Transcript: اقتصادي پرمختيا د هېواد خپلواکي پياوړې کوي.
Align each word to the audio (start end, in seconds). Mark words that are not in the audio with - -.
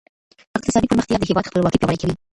اقتصادي 0.57 0.87
پرمختيا 0.91 1.17
د 1.19 1.23
هېواد 1.29 1.49
خپلواکي 1.49 1.79
پياوړې 1.79 1.97
کوي. 2.01 2.13